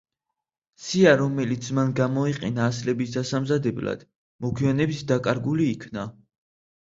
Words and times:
სია, 0.83 1.11
რომელიც 1.17 1.67
მან 1.79 1.91
გამოიყენა 1.99 2.63
ასლების 2.69 3.13
დასამზადებლად, 3.17 4.03
მოგვიანებით 4.45 5.03
დაკარგული 5.13 5.69
იქნა. 5.77 6.07